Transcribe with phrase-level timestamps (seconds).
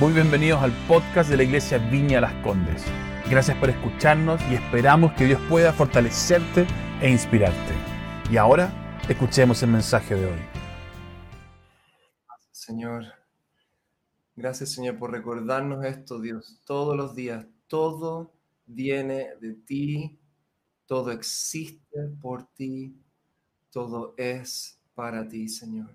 [0.00, 2.84] Muy bienvenidos al podcast de la Iglesia Viña Las Condes.
[3.30, 6.66] Gracias por escucharnos y esperamos que Dios pueda fortalecerte
[7.00, 7.72] e inspirarte.
[8.28, 8.72] Y ahora
[9.08, 10.38] escuchemos el mensaje de hoy.
[12.50, 13.04] Señor,
[14.34, 17.46] gracias Señor por recordarnos esto, Dios, todos los días.
[17.68, 18.32] Todo
[18.66, 20.18] viene de ti,
[20.86, 22.96] todo existe por ti,
[23.70, 25.94] todo es para ti, Señor.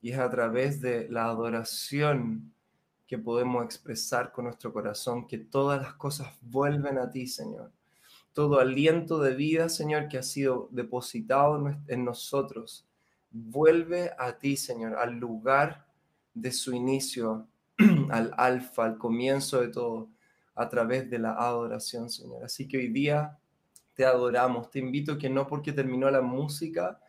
[0.00, 2.55] Y es a través de la adoración
[3.06, 7.70] que podemos expresar con nuestro corazón, que todas las cosas vuelven a ti, Señor.
[8.32, 12.86] Todo aliento de vida, Señor, que ha sido depositado en nosotros,
[13.30, 15.86] vuelve a ti, Señor, al lugar
[16.34, 17.46] de su inicio,
[18.10, 20.10] al alfa, al comienzo de todo,
[20.54, 22.44] a través de la adoración, Señor.
[22.44, 23.38] Así que hoy día
[23.94, 24.70] te adoramos.
[24.70, 27.00] Te invito que no porque terminó la música,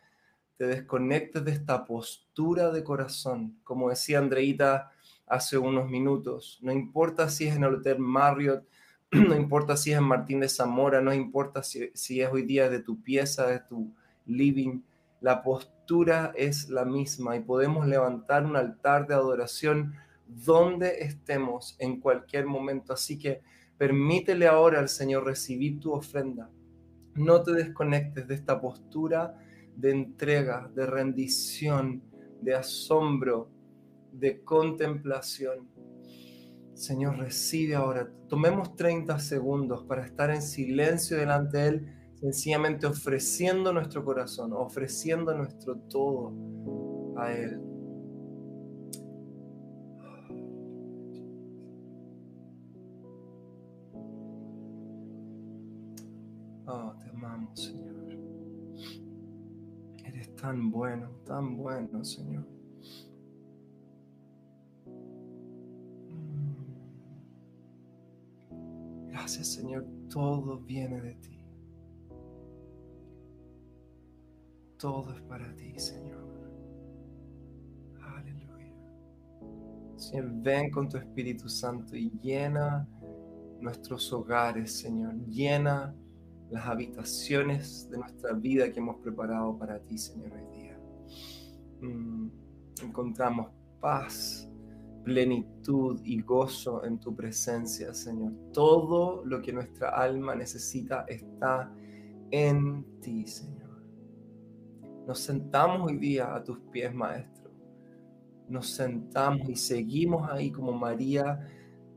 [0.56, 3.60] te desconectes de esta postura de corazón.
[3.62, 4.90] Como decía Andreita,
[5.28, 6.58] hace unos minutos.
[6.62, 8.64] No importa si es en el Hotel Marriott,
[9.12, 12.80] no importa si es en Martín de Zamora, no importa si, es hoy día de
[12.80, 13.94] tu pieza, de tu
[14.26, 14.82] living,
[15.20, 19.94] la postura es la misma y podemos levantar un altar de adoración
[20.26, 22.92] donde estemos en cualquier momento.
[22.92, 23.40] Así que
[23.78, 26.50] permítele ahora al Señor recibir tu ofrenda.
[27.14, 29.38] No te desconectes de esta postura
[29.74, 32.02] de entrega, de rendición,
[32.40, 33.48] de asombro,
[34.18, 35.68] de contemplación.
[36.74, 38.08] Señor, recibe ahora.
[38.28, 45.34] Tomemos 30 segundos para estar en silencio delante de Él, sencillamente ofreciendo nuestro corazón, ofreciendo
[45.34, 46.32] nuestro todo
[47.16, 47.60] a Él.
[56.66, 57.96] Oh, te amamos, Señor.
[60.04, 62.57] Eres tan bueno, tan bueno, Señor.
[69.18, 71.44] Gracias Señor, todo viene de ti.
[74.78, 76.24] Todo es para ti, Señor.
[78.00, 78.72] Aleluya.
[79.96, 82.88] Señor, ven con tu Espíritu Santo y llena
[83.60, 85.16] nuestros hogares, Señor.
[85.26, 85.92] Llena
[86.48, 90.78] las habitaciones de nuestra vida que hemos preparado para ti, Señor, hoy día.
[91.80, 92.28] Mm,
[92.84, 94.47] encontramos paz,
[95.08, 98.34] plenitud y gozo en tu presencia, Señor.
[98.52, 101.72] Todo lo que nuestra alma necesita está
[102.30, 103.82] en ti, Señor.
[105.06, 107.50] Nos sentamos hoy día a tus pies, Maestro.
[108.50, 111.40] Nos sentamos y seguimos ahí como María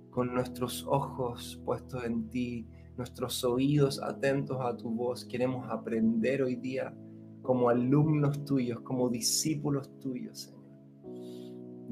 [0.09, 5.25] con nuestros ojos puestos en ti, nuestros oídos atentos a tu voz.
[5.25, 6.95] Queremos aprender hoy día
[7.41, 10.60] como alumnos tuyos, como discípulos tuyos, Señor.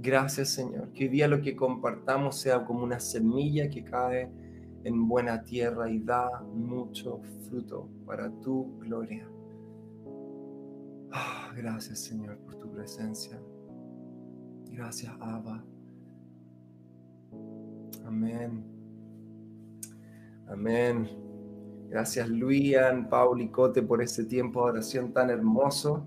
[0.02, 4.32] Gracias Señor, que hoy día lo que compartamos sea como una semilla que cae
[4.86, 9.30] en buena tierra y da mucho fruto para tu gloria.
[11.12, 13.42] Ah, gracias Señor por tu presencia.
[14.72, 15.66] Gracias Abba.
[18.06, 18.64] Amén.
[20.48, 21.10] Amén.
[21.90, 26.06] Gracias Luian, Paul y Cote por ese tiempo de oración tan hermoso.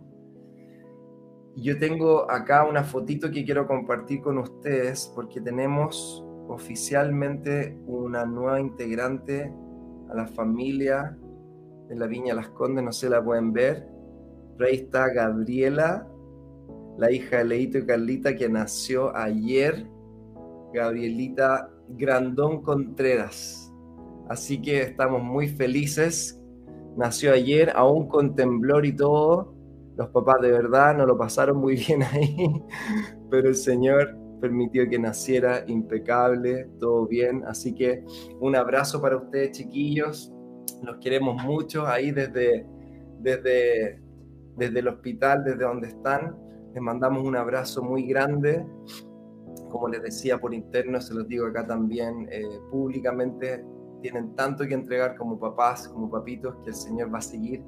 [1.57, 8.59] Yo tengo acá una fotito que quiero compartir con ustedes porque tenemos oficialmente una nueva
[8.59, 9.53] integrante
[10.11, 11.17] a la familia
[11.89, 13.87] de la Viña Las Condes, no se la pueden ver.
[14.61, 16.09] Ahí está Gabriela,
[16.97, 19.87] la hija de Leito y Carlita que nació ayer,
[20.73, 23.73] Gabrielita Grandón Contreras.
[24.29, 26.41] Así que estamos muy felices.
[26.97, 29.62] Nació ayer, aún con temblor y todo
[29.97, 32.63] los papás de verdad no lo pasaron muy bien ahí,
[33.31, 37.45] pero el Señor permitió que naciera impecable, todo bien.
[37.47, 38.05] Así que
[38.41, 40.33] un abrazo para ustedes, chiquillos.
[40.83, 42.67] Los queremos mucho ahí desde,
[43.21, 44.03] desde,
[44.57, 46.37] desde el hospital, desde donde están.
[46.75, 48.67] Les mandamos un abrazo muy grande.
[49.71, 53.65] Como les decía por interno, se los digo acá también eh, públicamente,
[54.03, 57.62] tienen tanto que entregar como papás, como papitos, que el Señor va a seguir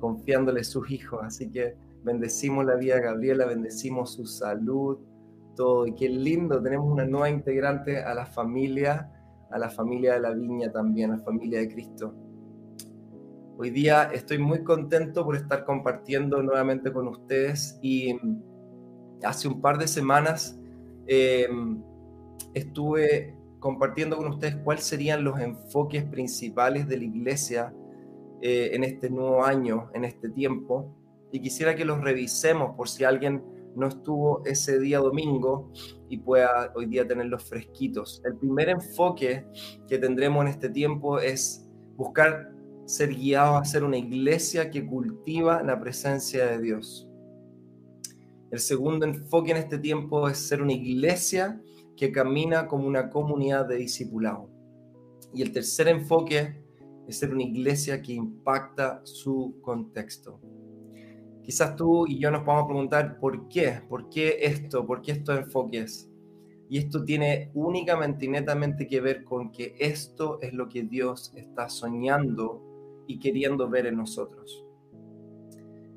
[0.00, 1.20] confiándole sus hijos.
[1.22, 4.98] Así que bendecimos la vida de Gabriela, bendecimos su salud,
[5.54, 5.86] todo.
[5.86, 9.12] Y qué lindo, tenemos una nueva integrante a la familia,
[9.50, 12.14] a la familia de la viña también, a la familia de Cristo.
[13.58, 18.18] Hoy día estoy muy contento por estar compartiendo nuevamente con ustedes y
[19.22, 20.58] hace un par de semanas
[21.06, 21.82] em,
[22.54, 27.74] estuve compartiendo con ustedes cuáles serían los enfoques principales de la iglesia
[28.42, 30.96] eh, en este nuevo año, en este tiempo,
[31.32, 33.42] y quisiera que los revisemos por si alguien
[33.76, 35.70] no estuvo ese día domingo
[36.08, 38.20] y pueda hoy día tenerlos fresquitos.
[38.24, 39.46] El primer enfoque
[39.86, 42.52] que tendremos en este tiempo es buscar
[42.84, 47.08] ser guiados a ser una iglesia que cultiva la presencia de Dios.
[48.50, 51.60] El segundo enfoque en este tiempo es ser una iglesia
[51.96, 54.50] que camina como una comunidad de discipulado.
[55.32, 56.59] Y el tercer enfoque
[57.10, 60.40] es ser una iglesia que impacta su contexto.
[61.42, 65.38] Quizás tú y yo nos a preguntar por qué, por qué esto, por qué estos
[65.38, 66.08] enfoques.
[66.68, 71.32] Y esto tiene únicamente y netamente que ver con que esto es lo que Dios
[71.34, 72.62] está soñando
[73.08, 74.64] y queriendo ver en nosotros.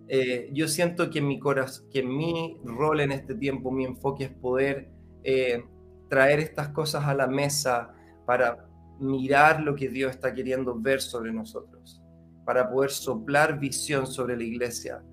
[0.07, 4.31] Eh, yo siento que mi, corazón, que mi rol en este tiempo, mi enfoque es
[4.31, 4.89] poder
[5.23, 5.63] eh,
[6.09, 7.93] traer estas cosas a la mesa
[8.25, 8.67] para
[8.99, 12.01] mirar lo que Dios está queriendo ver sobre nosotros,
[12.45, 15.03] para poder soplar visión sobre la iglesia.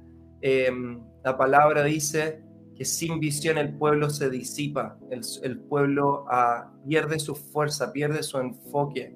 [0.41, 2.43] Em, la palabra dice
[2.75, 8.39] que sin visión el pueblo se disipa, el, pueblo ah, pierde su fuerza, pierde su
[8.39, 9.15] enfoque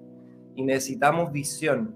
[0.55, 1.95] y necesitamos visión,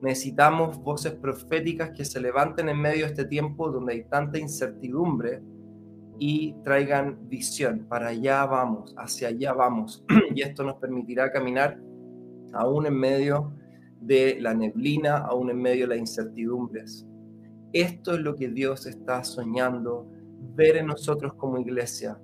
[0.00, 5.42] necesitamos voces proféticas que se levanten en medio de este tiempo donde hay tanta incertidumbre
[6.20, 7.86] y traigan visión.
[7.88, 10.04] Para allá vamos, hacia allá vamos.
[10.34, 11.80] y esto nos permitirá caminar
[12.52, 13.52] aún en medio
[14.00, 17.06] de la neblina, aún en medio de las incertidumbres.
[17.72, 20.10] Esto es lo que Dios está soñando,
[20.54, 22.18] ver en nosotros como iglesia,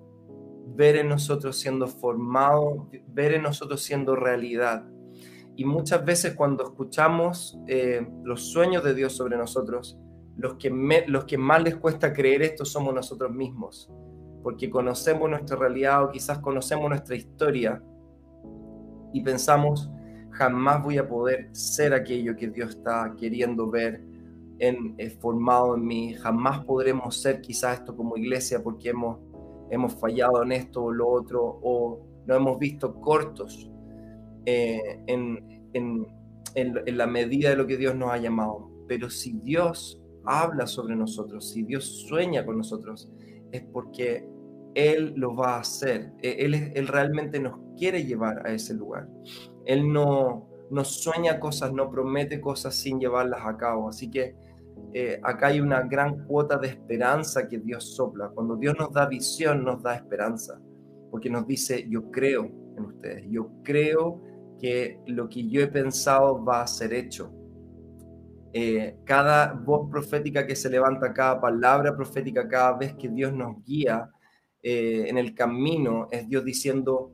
[0.75, 4.85] ver en nosotros siendo formado, ver en nosotros siendo realidad.
[5.57, 9.99] Y muchas veces cuando escuchamos eh, los sueños de Dios sobre nosotros,
[10.37, 13.91] los que, los que más les cuesta creer esto somos nosotros mismos,
[14.43, 17.83] porque conocemos nuestra realidad o quizás conocemos nuestra historia
[19.13, 19.91] y pensamos,
[20.35, 24.03] jamás voy a poder ser aquello que Dios está queriendo ver
[24.59, 29.19] en, eh, formado en mí, jamás podremos ser quizás esto como iglesia porque hemos,
[29.71, 33.71] hemos fallado en esto o lo otro o no hemos visto cortos
[34.47, 36.07] eh, en, en,
[36.55, 38.71] en la medida de lo que Dios nos ha llamado.
[38.89, 43.11] Pero si Dios habla sobre nosotros, si Dios sueña con nosotros,
[43.53, 44.27] es porque
[44.75, 46.13] Él lo va a hacer.
[46.23, 49.09] E, él, él realmente nos quiere llevar a ese lugar.
[49.67, 53.89] Él no, no sueña cosas, no promete cosas sin llevarlas a cabo.
[53.89, 54.35] Así que
[54.93, 58.31] eh, acá hay una gran cuota de esperanza que Dios sopla.
[58.31, 60.61] Cuando Dios nos da visión, nos da esperanza.
[61.11, 62.45] Porque nos dice, yo creo
[62.77, 64.21] en ustedes, yo creo
[64.59, 67.33] que lo que yo he pensado va a ser hecho.
[68.53, 73.65] Eh, cada voz profética que se levanta, cada palabra profética, cada vez que Dios nos
[73.65, 74.09] guía
[74.63, 77.13] eh, en el camino, es Dios diciendo,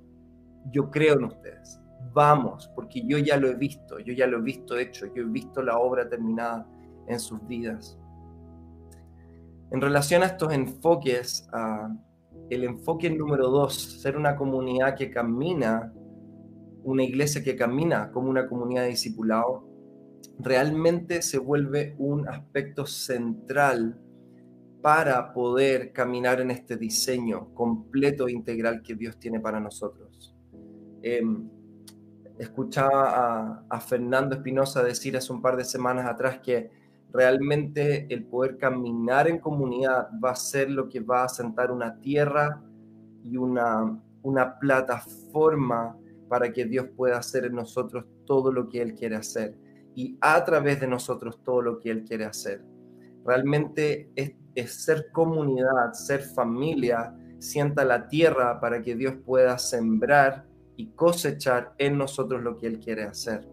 [0.70, 1.80] yo creo en ustedes
[2.12, 5.26] vamos, porque yo ya lo he visto, yo ya lo he visto hecho, yo he
[5.26, 6.66] visto la obra terminada
[7.06, 7.98] en sus vidas.
[9.70, 11.48] En relación a estos enfoques,
[12.48, 15.92] el enfoque número dos, ser una comunidad que camina,
[16.82, 19.68] una iglesia que camina como una comunidad de discipulado,
[20.38, 24.00] realmente se vuelve un aspecto central
[24.82, 30.34] para poder caminar en este diseño completo e integral que Dios tiene para nosotros.
[31.02, 31.48] Em,
[32.40, 36.70] escuchaba a, Fernando Espinosa decir hace un par de semanas atrás que
[37.12, 42.00] realmente el poder caminar en comunidad va a ser lo que va a sentar una
[42.00, 42.62] tierra
[43.22, 45.98] y una, una plataforma
[46.28, 49.54] para que Dios pueda hacer en nosotros todo lo que Él quiere hacer
[49.94, 52.64] y a través de nosotros todo lo que Él quiere hacer.
[53.22, 60.49] Realmente es, es ser comunidad, ser familia, sienta la tierra para que Dios pueda sembrar
[60.80, 63.46] y cosechar en nosotros lo que Él quiere hacer.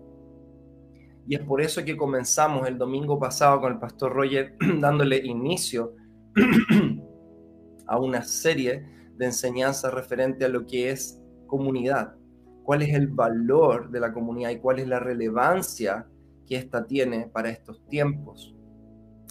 [1.28, 5.94] Y es por eso que comenzamos el domingo pasado con el pastor Roger dándole inicio
[7.86, 8.86] a una serie
[9.18, 12.16] de enseñanzas referente a lo que es comunidad,
[12.64, 16.08] cuál es el valor de la comunidad y cuál es la relevancia
[16.48, 18.56] que ésta tiene para estos tiempos.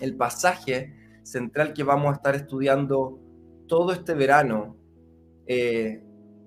[0.01, 3.19] El pasaje central que vamos a estar estudiando
[3.67, 4.77] todo este verano
[5.47, 6.03] eh,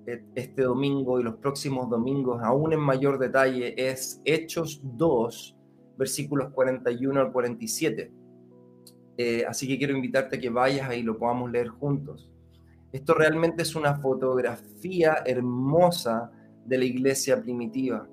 [0.06, 5.56] este domingo y los próximos domingos, aún en mayor detalle, es Hechos 2,
[5.96, 8.12] versículos 41 al 47.
[9.16, 12.30] Eh, así que quiero invitarte a que vayas ahí y lo podamos leer juntos.
[12.92, 16.30] Esto realmente es una fotografía hermosa
[16.64, 18.08] de la iglesia primitiva,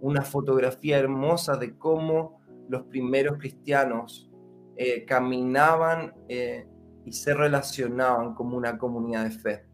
[0.00, 4.30] una fotografía hermosa de cómo los primeros cristianos
[4.76, 6.66] eh, caminaban eh,
[7.04, 9.67] y se relacionaban como una comunidad de fe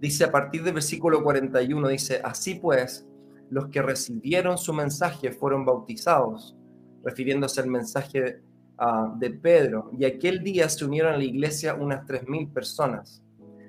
[0.00, 3.06] dice a partir del versículo 41, dice, así pues,
[3.50, 6.56] los que recibieron su mensaje fueron bautizados,
[7.02, 8.42] refiriéndose al mensaje
[8.78, 13.22] ah, de Pedro, y aquel día se unieron a la iglesia unas 3.000 personas.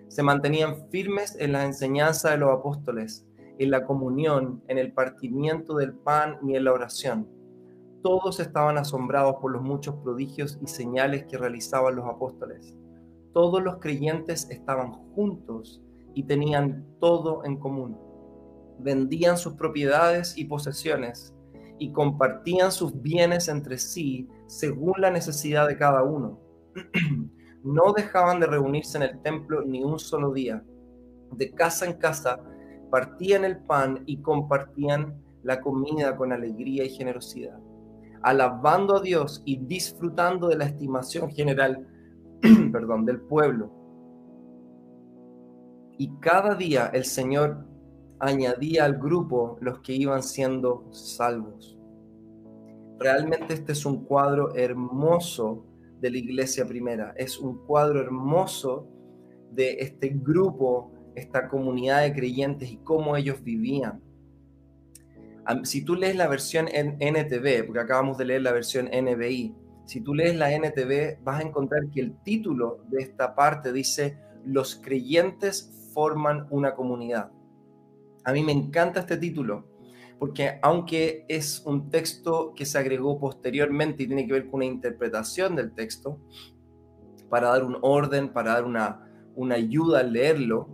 [0.07, 3.25] Se mantenían firmes en la enseñanza de los apóstoles,
[3.59, 7.27] en la comunión, en el partimiento del pan y en la oración.
[8.01, 12.75] Todos estaban asombrados por los muchos prodigios y señales que realizaban los apóstoles.
[13.33, 15.81] Todos los creyentes estaban juntos
[16.13, 17.97] y tenían todo en común.
[18.79, 21.35] Vendían sus propiedades y posesiones
[21.79, 26.39] y compartían sus bienes entre sí según la necesidad de cada uno.
[27.63, 30.63] no dejaban de reunirse en el templo ni un solo día.
[31.31, 32.39] De casa en casa
[32.89, 37.59] partían el pan y compartían la comida con alegría y generosidad,
[38.21, 41.87] alabando a Dios y disfrutando de la estimación general
[42.71, 43.71] perdón, del pueblo.
[45.98, 47.65] Y cada día el Señor
[48.19, 51.77] añadía al grupo los que iban siendo salvos.
[53.00, 55.65] Realmente este es un cuadro hermoso
[56.00, 57.13] de la iglesia primera.
[57.17, 58.88] Es un cuadro hermoso
[59.51, 64.01] de este grupo, esta comunidad de creyentes y cómo ellos vivían.
[65.63, 69.55] Si tú lees la versión en NTV, porque acabamos de leer la versión NBI,
[69.86, 74.17] si tú lees la NTV vas a encontrar que el título de esta parte dice
[74.45, 77.31] Los creyentes forman una comunidad.
[78.24, 79.71] A mí me encanta este título
[80.21, 84.65] porque aunque es un texto que se agregó posteriormente y tiene que ver con una
[84.65, 86.19] interpretación del texto,
[87.27, 90.69] para dar un orden, para dar una, una ayuda al leerlo,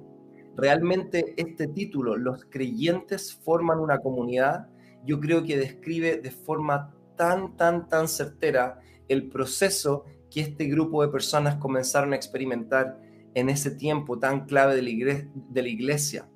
[0.58, 4.68] realmente este título, Los creyentes forman una comunidad,
[5.06, 11.04] yo creo que describe de forma tan, tan, tan certera el proceso que este grupo
[11.04, 13.00] de personas comenzaron a experimentar
[13.38, 16.29] en ese tiempo tan clave de la iglesia.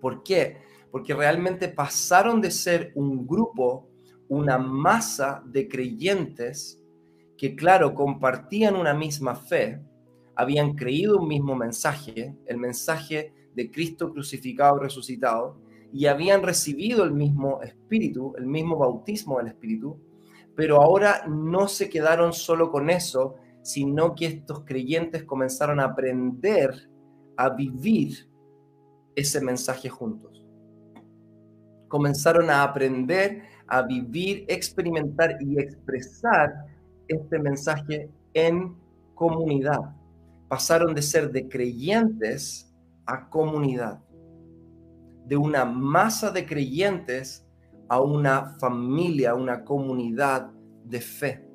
[0.00, 0.58] ¿Por qué?
[0.96, 3.86] porque realmente pasaron de ser un grupo,
[4.28, 6.82] una masa de creyentes
[7.36, 9.78] que, claro, compartían una misma fe,
[10.34, 15.60] habían creído un mismo mensaje, el mensaje de Cristo crucificado, resucitado,
[15.92, 19.98] y habían recibido el mismo espíritu, el mismo bautismo del espíritu,
[20.54, 23.36] pero ahora no se quedaron solo con eso,
[23.66, 26.90] sino que estos creyentes comenzaron a aprender
[27.36, 28.30] a vivir
[29.14, 30.36] ese mensaje juntos
[31.88, 36.66] comenzaron a aprender a vivir, experimentar y expresar
[37.08, 38.76] este mensaje en
[39.14, 39.94] comunidad.
[40.48, 42.72] Pasaron de ser de creyentes
[43.06, 44.00] a comunidad,
[45.26, 47.44] de una masa de creyentes
[47.88, 50.50] a una familia, una comunidad
[50.84, 51.45] de fe.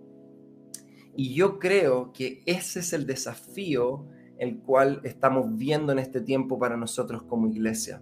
[1.16, 6.58] Y yo creo que ese es el desafío el cual estamos viendo en este tiempo
[6.58, 8.02] para nosotros como iglesia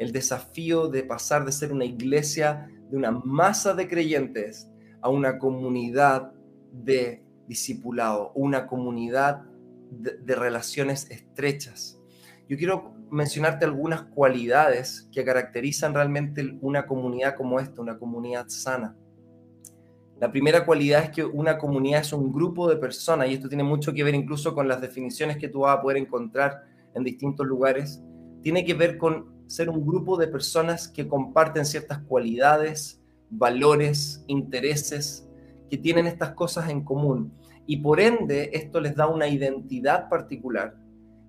[0.00, 4.66] el desafío de pasar de ser una iglesia de una masa de creyentes
[5.02, 6.32] a una comunidad
[6.72, 9.42] de discipulado, una comunidad
[9.90, 12.00] de, relaciones estrechas.
[12.48, 18.96] Yo quiero mencionarte algunas cualidades que caracterizan realmente una comunidad como esta, una comunidad sana.
[20.20, 23.64] La primera cualidad es que una comunidad es un grupo de personas, y esto tiene
[23.64, 26.62] mucho que ver incluso con las definiciones que tú vas a poder encontrar
[26.94, 28.02] en distintos lugares,
[28.42, 35.26] tiene que ver con ser un grupo de personas que comparten ciertas cualidades, valores, intereses,
[35.70, 37.32] que tienen estas cosas en común.
[37.66, 40.76] Y por ende, esto les da una identidad particular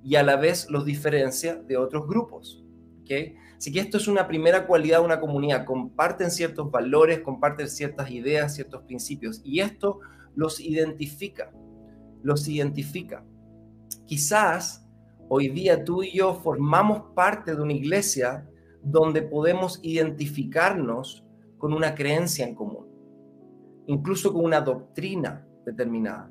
[0.03, 2.61] y a la vez los diferencia de otros grupos.
[3.03, 3.35] ¿okay?
[3.61, 5.65] Así que esto es una primera cualidad de una comunidad.
[5.65, 9.39] Comparten ciertos valores, comparten ciertas ideas, ciertos principios.
[9.43, 9.99] Y esto
[10.33, 11.51] los identifica.
[12.23, 13.23] Los identifica.
[14.07, 14.81] Quizás
[15.33, 18.49] Hoy día tú y yo formamos parte de una iglesia
[18.83, 21.23] donde podemos identificarnos
[21.57, 22.85] con una creencia en común,
[23.87, 26.29] incluso con una doctrina determinada,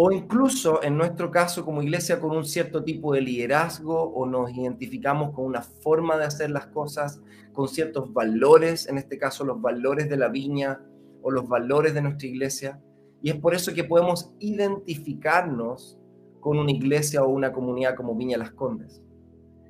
[0.00, 4.52] o incluso en nuestro caso como iglesia con un cierto tipo de liderazgo o nos
[4.52, 7.20] identificamos con una forma de hacer las cosas,
[7.52, 10.80] con ciertos valores, en este caso los valores de la viña
[11.20, 12.80] o los valores de nuestra iglesia.
[13.22, 15.98] Y es por eso que podemos identificarnos
[16.38, 19.02] con una iglesia o una comunidad como Viña Las Condes.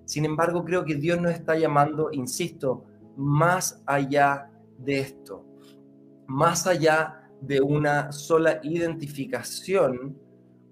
[0.05, 2.85] Sin embargo, creo que Dios nos está llamando, insisto,
[3.17, 5.47] más allá de esto,
[6.27, 10.16] más allá de una sola identificación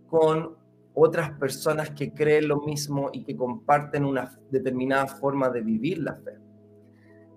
[0.09, 0.57] con
[0.95, 6.15] otras personas que creen lo mismo y que comparten una determinada forma de vivir la
[6.15, 6.39] fe.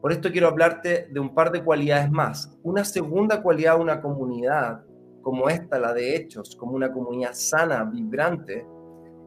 [0.01, 2.57] Por esto quiero hablarte de un par de cualidades más.
[2.63, 4.85] Una segunda cualidad de una comunidad
[5.21, 8.65] como esta, la de Hechos, como una comunidad sana, vibrante,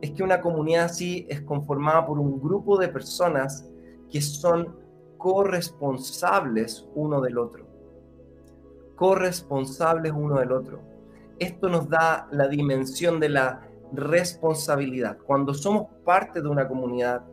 [0.01, 3.71] es que una comunidad así es conformada por un grupo de personas
[4.11, 4.77] que son
[5.19, 7.72] corresponsables uno del otro.
[8.97, 10.81] Corresponsables uno del otro.
[11.39, 15.19] esto nos da la dimensión de la responsabilidad.
[15.27, 17.25] Cuando somos parte de una comunidad,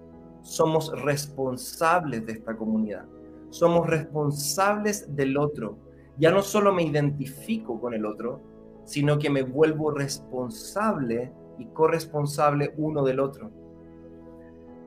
[0.42, 3.06] somos responsables de esta comunidad.
[3.50, 5.78] Somos responsables del otro.
[6.18, 8.42] Ya no solo me identifico con el otro,
[8.86, 13.52] sino que me vuelvo responsable y corresponsable uno del otro.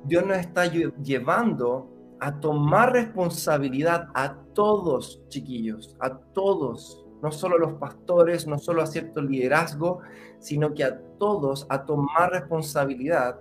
[0.04, 1.91] Dios nos está llevando
[2.24, 8.80] a tomar responsabilidad a todos, chiquillos, a todos, no solo a los pastores, no solo
[8.80, 9.98] a cierto liderazgo,
[10.38, 13.40] sino que a todos a tomar responsabilidad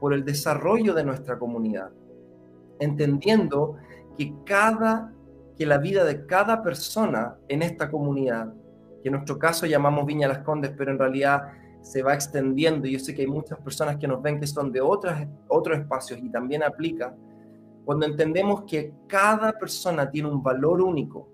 [0.00, 1.90] por el desarrollo de nuestra comunidad,
[2.80, 3.76] entendiendo
[4.16, 5.12] que cada
[5.58, 8.54] que la vida de cada persona en esta comunidad,
[9.02, 12.88] que en nuestro caso llamamos Viña Las Condes, pero en realidad se va extendiendo.
[12.88, 16.18] Yo sé que hay muchas personas que nos ven que son de otras, otros espacios
[16.22, 17.14] y también aplica.
[17.84, 21.28] Cuando entendemos que cada persona tiene un valor único,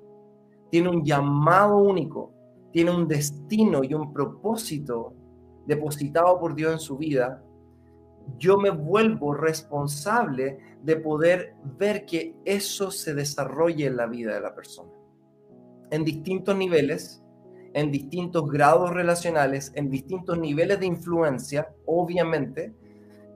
[0.70, 2.32] tiene un llamado único,
[2.72, 5.14] tiene un destino y un propósito
[5.66, 7.42] depositado por Dios en su vida,
[8.38, 14.40] yo me vuelvo responsable de poder ver que eso se desarrolle en la vida de
[14.40, 14.90] la persona.
[15.90, 17.22] En distintos niveles,
[17.74, 22.74] en distintos grados relacionales, en distintos niveles de influencia, obviamente,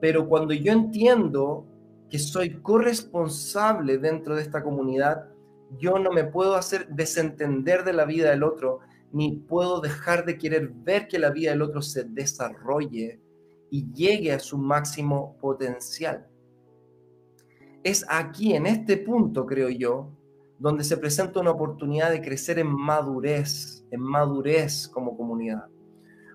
[0.00, 1.66] pero cuando yo entiendo
[2.12, 5.30] que soy corresponsable dentro de esta comunidad,
[5.78, 8.80] yo no me puedo hacer desentender de la vida del otro,
[9.12, 13.18] ni puedo dejar de querer ver que la vida del otro se desarrolle
[13.70, 16.26] y llegue a su máximo potencial.
[17.82, 20.10] Es aquí, en este punto, creo yo,
[20.58, 25.64] donde se presenta una oportunidad de crecer en madurez, en madurez como comunidad.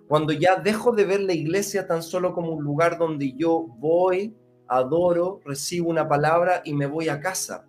[0.07, 4.35] Cuando ya dejo de ver la iglesia tan solo como un lugar donde yo voy,
[4.67, 7.65] adoro, recibo una palabra y me voy a casa,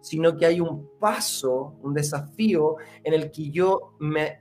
[0.00, 4.40] sino que hay un paso, un desafío en el que yo me,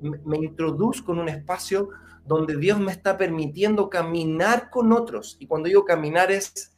[0.00, 1.88] me introduzco en un espacio
[2.24, 5.36] donde Dios me está permitiendo caminar con otros.
[5.40, 6.72] Y cuando digo caminar es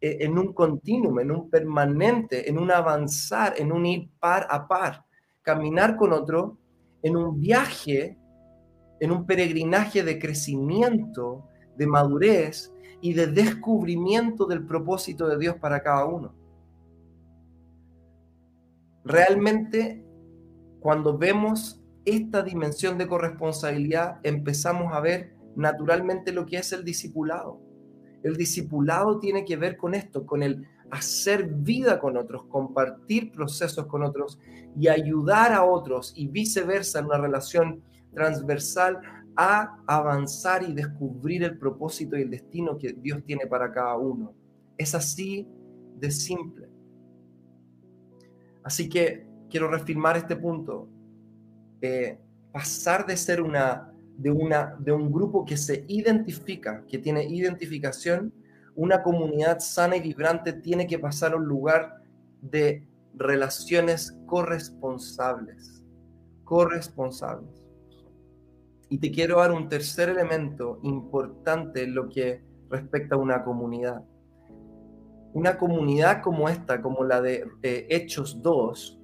[0.00, 4.66] eh, en un continuum, en un permanente, en un avanzar, en un ir par a
[4.66, 5.04] par.
[5.42, 6.58] Caminar con otro
[7.02, 8.16] en un viaje,
[9.00, 11.46] en un peregrinaje de crecimiento,
[11.76, 12.71] de madurez
[13.02, 16.32] y de descubrimiento del propósito de Dios para cada uno.
[19.04, 20.06] Realmente,
[20.80, 27.60] cuando vemos esta dimensión de corresponsabilidad, empezamos a ver naturalmente lo que es el discipulado.
[28.22, 33.86] El discipulado tiene que ver con esto, con el hacer vida con otros, compartir procesos
[33.86, 34.38] con otros
[34.78, 37.82] y ayudar a otros y viceversa en una relación
[38.14, 39.00] transversal
[39.36, 44.34] a avanzar y descubrir el propósito y el destino que Dios tiene para cada uno.
[44.76, 45.46] Es así
[45.98, 46.68] de simple.
[48.62, 50.88] Así que quiero reafirmar este punto.
[51.80, 52.18] Eh,
[52.52, 58.32] pasar de ser una de, una, de un grupo que se identifica, que tiene identificación,
[58.74, 62.02] una comunidad sana y vibrante tiene que pasar a un lugar
[62.40, 65.82] de relaciones corresponsables,
[66.44, 67.61] corresponsables.
[68.92, 74.04] Y te quiero dar un tercer elemento importante en lo que respecta a una comunidad.
[75.32, 79.00] Una comunidad como esta, como la de eh, Hechos 2,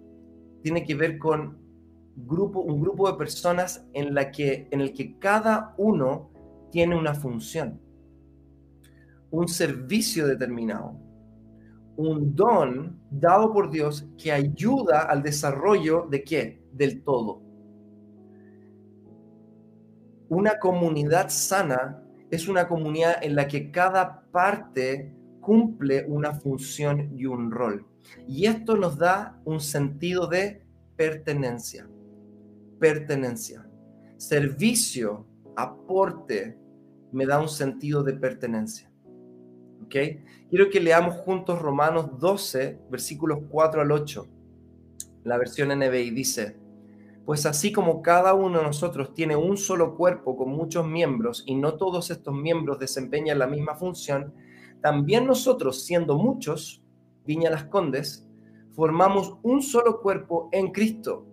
[0.62, 1.56] tiene que ver con
[2.16, 6.32] un grupo de personas en, la que, en el que cada uno
[6.70, 7.80] tiene una función,
[9.30, 11.00] un servicio determinado,
[11.96, 16.62] un don dado por Dios que ayuda al desarrollo de qué?
[16.74, 17.47] Del todo.
[20.28, 27.26] Una comunidad sana es una comunidad en la que cada parte cumple una función y
[27.26, 27.86] un rol.
[28.26, 30.62] Y esto nos da un sentido de
[30.96, 31.88] pertenencia
[32.78, 33.66] pertenencia.
[34.16, 36.58] Servicio, aporte,
[37.12, 38.90] me da un sentido de pertenencia.
[39.84, 39.94] ¿Ok?
[40.50, 44.26] Quiero que leamos juntos Romanos 12, versículos 4 al 8.
[45.24, 46.56] La versión NBI dice,
[47.28, 51.56] pues así como cada uno de nosotros tiene un solo cuerpo con muchos miembros y
[51.56, 54.32] no todos estos miembros desempeñan la misma función,
[54.80, 56.82] también nosotros, siendo muchos,
[57.26, 58.26] Viña Las Condes,
[58.72, 61.26] formamos un solo cuerpo en Cristo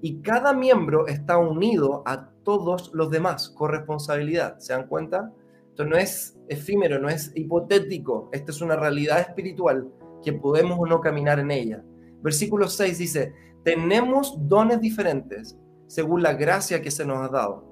[0.00, 4.60] y cada miembro está unido a todos los demás, con responsabilidad.
[4.60, 5.32] ¿Se dan cuenta?
[5.70, 9.90] Esto no es efímero, no es hipotético, esta es una realidad espiritual
[10.22, 11.82] que podemos o no caminar en ella.
[12.22, 17.64] Versículo 6 dice, tenemos dones diferentes según la gracia que se nos ha dado.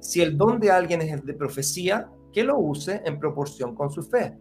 [0.00, 3.90] Si el don de alguien es el de profecía, que lo use en proporción con
[3.90, 4.36] su fe.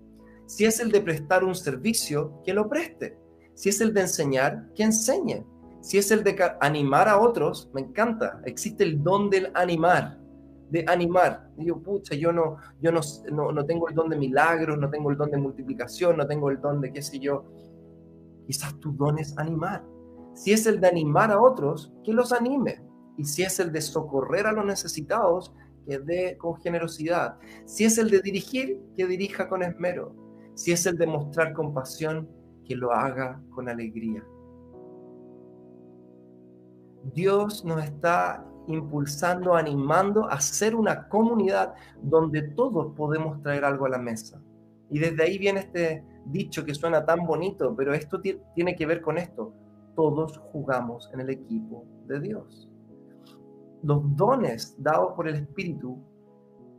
[0.46, 3.18] Si es el de prestar un servicio, que lo preste.
[3.54, 5.46] Si es el de enseñar, que enseñe.
[5.82, 8.42] Si es el de animar a otros, me encanta.
[8.46, 10.20] Existe el don del animar.
[10.70, 11.50] de animar.
[11.56, 13.02] Digo, pucha, yo no, yo no,
[13.52, 16.60] no, tengo el don de milagros, no tengo el don de multiplicación, no tengo el
[16.60, 17.46] don de qué sé yo.
[18.48, 19.84] Quizás tu don es animar.
[20.34, 22.82] Si es el de animar a otros, que los anime.
[23.18, 25.54] Y si es el de socorrer a los necesitados,
[25.86, 27.38] que dé con generosidad.
[27.66, 30.16] Si es el de dirigir, que dirija con esmero.
[30.56, 32.30] Si es el de mostrar compasión,
[32.66, 34.24] que lo haga con alegría.
[37.14, 43.90] Dios nos está impulsando, animando a ser una comunidad donde todos podemos traer algo a
[43.90, 44.42] la mesa.
[44.90, 49.02] Y desde ahí viene este dicho que suena tan bonito, pero esto tiene que ver
[49.02, 49.54] con esto.
[49.96, 52.70] Todos jugamos en el equipo de Dios.
[53.84, 56.00] Los dones dados por el Espíritu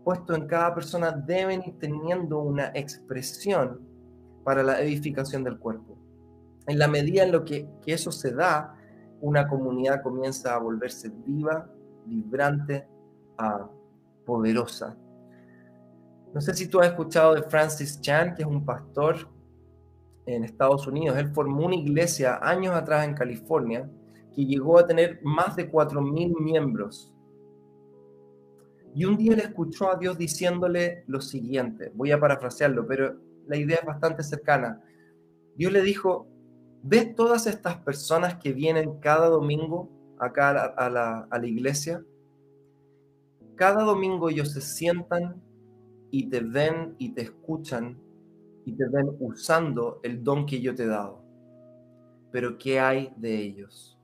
[0.05, 3.81] puesto en cada persona deben ir teniendo una expresión
[4.45, 5.97] para la edificación del cuerpo.
[6.67, 8.77] En la medida en lo que, que eso se da,
[9.21, 11.67] una comunidad comienza a volverse viva,
[12.05, 12.87] vibrante,
[13.39, 13.67] uh,
[14.27, 14.97] poderosa.
[16.35, 19.29] No sé si tú has escuchado de Francis Chan, que es un pastor
[20.27, 21.17] en Estados Unidos.
[21.19, 23.91] Él formó una iglesia años atrás en California
[24.35, 27.13] que llegó a tener más de 4.000 miembros.
[28.95, 33.57] Y un día le escuchó a Dios diciéndole lo siguiente, voy a parafrasearlo, pero la
[33.57, 34.83] idea es bastante cercana.
[35.57, 36.29] Dios le dijo,
[36.83, 42.05] ¿ves todas estas personas que vienen cada domingo acá a la, a la, iglesia?
[43.57, 45.43] Cada domingo ellos se sientan
[46.11, 47.99] y te ven y te escuchan
[48.65, 51.23] y te ven usando el don que yo te he dado.
[52.31, 53.99] Pero ¿qué hay de ellos?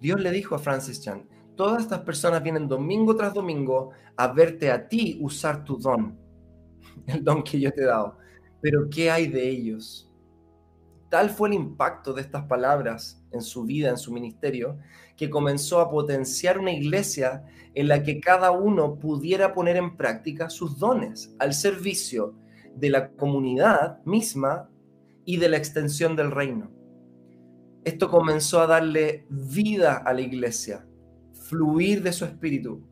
[0.00, 4.70] Dios le dijo a Francis Chan, todas estas personas vienen domingo tras domingo a verte
[4.70, 6.18] a ti usar tu don,
[7.06, 8.18] el don que yo te he dado.
[8.60, 10.10] Pero ¿qué hay de ellos?
[11.14, 14.78] Tal fue el impacto de estas palabras en su vida, en su ministerio,
[15.16, 20.50] que comenzó a potenciar una iglesia en la que cada uno pudiera poner en práctica
[20.50, 22.34] sus dones al servicio
[22.74, 24.68] de la comunidad misma
[25.24, 26.72] y de la extensión del reino.
[27.84, 30.84] Esto comenzó a darle vida a la iglesia,
[31.48, 32.82] fluir de su espíritu.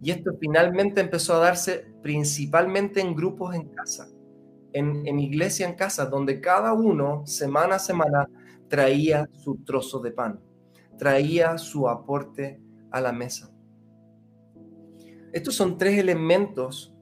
[0.00, 4.08] Y esto finalmente empezó a darse principalmente en grupos en casa
[4.72, 8.28] en, iglesia en casa, donde cada uno, semana a semana,
[8.68, 10.40] traía su trozo de pan,
[10.98, 13.50] traía su aporte a la mesa.
[15.32, 16.94] Estos son tres elementos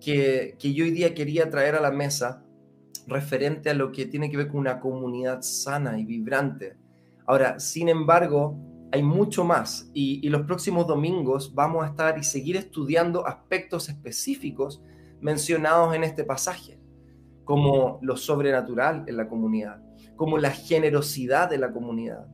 [0.00, 2.44] que, yo hoy día quería traer a la mesa
[3.06, 6.76] referente a lo que tiene que ver con una comunidad sana y vibrante.
[7.26, 8.58] Ahora, sin embargo,
[8.92, 14.82] hay mucho más y, los próximos domingos vamos a estar y seguir estudiando aspectos específicos
[15.20, 16.78] mencionados en este pasaje
[17.46, 19.80] como lo sobrenatural en la comunidad,
[20.16, 22.26] como la generosidad de la comunidad,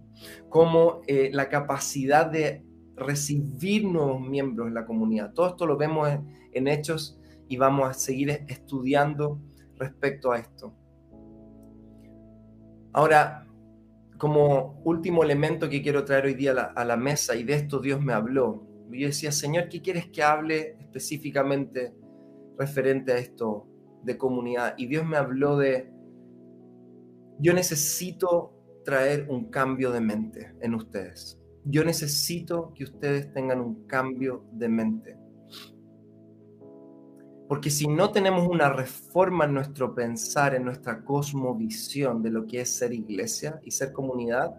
[0.48, 2.64] como eh, la capacidad de
[2.96, 5.34] recibir nuevos miembros en la comunidad.
[5.34, 6.08] Todo esto lo vemos
[6.52, 9.38] en, hechos y vamos a seguir estudiando
[9.76, 10.74] respecto a esto.
[12.94, 13.46] Ahora,
[14.16, 17.54] como último elemento que quiero traer hoy día a la, a la, mesa, y de
[17.54, 21.94] esto Dios me habló, yo decía, Señor, ¿qué quieres que hable específicamente
[22.56, 23.66] referente a esto
[24.02, 25.92] de comunidad y Dios me habló de,
[27.38, 28.52] yo necesito
[28.84, 31.38] traer un cambio de mente en ustedes.
[31.64, 35.16] Yo necesito que ustedes tengan un cambio de mente.
[37.48, 42.62] Porque si no tenemos una reforma en nuestro pensar, en nuestra cosmovisión de lo que
[42.62, 44.56] es ser iglesia y ser comunidad,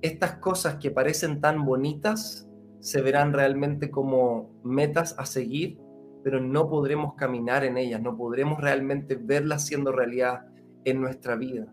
[0.00, 2.48] estas cosas que parecen tan bonitas
[2.80, 5.78] se verán realmente como metas a seguir
[6.26, 10.44] pero no podremos caminar en ellas, no podremos realmente verlas siendo realidad
[10.84, 11.72] en nuestra vida.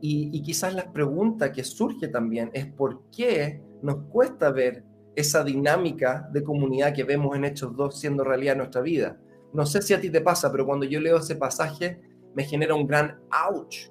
[0.00, 4.84] Y, quizás la pregunta que surge también es por qué nos cuesta ver
[5.16, 9.18] esa dinámica de comunidad que vemos en Hechos 2 siendo realidad en nuestra vida.
[9.52, 12.00] No sé si a ti te pasa, pero cuando yo leo ese pasaje
[12.36, 13.18] me genera un gran
[13.50, 13.90] ouch.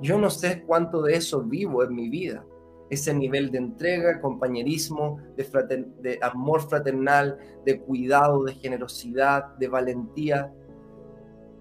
[0.00, 2.46] Yo no sé cuánto de eso vivo en mi vida
[2.88, 10.52] ese nivel de entrega, compañerismo, de, de, amor fraternal, de cuidado, de generosidad, de valentía.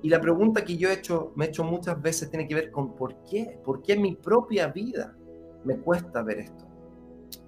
[0.01, 2.71] Y la pregunta que yo he hecho, me he hecho muchas veces tiene que ver
[2.71, 5.15] con por qué, por qué en mi propia vida
[5.63, 6.65] me cuesta ver esto.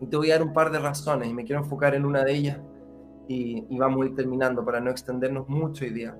[0.02, 2.24] Y te voy a dar un par de razones y me quiero enfocar en una
[2.24, 2.60] de ellas
[3.28, 6.18] y, y vamos a ir terminando para no extendernos mucho hoy día.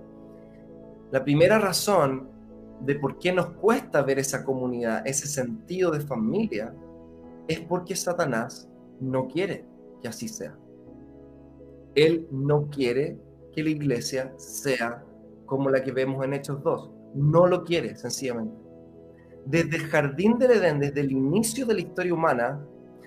[1.10, 2.30] La primera razón
[2.82, 6.74] de por qué nos cuesta ver esa comunidad, ese sentido de familia,
[7.48, 9.66] es porque Satanás no quiere
[10.02, 10.58] que así sea.
[11.96, 13.18] Él no quiere
[13.52, 15.04] que la iglesia sea
[15.46, 16.92] como la que vemos en Hechos 2.
[17.16, 18.56] No lo quiere, sencillamente.
[19.46, 22.64] Desde el jardín del Edén, desde el inicio de la historia humana,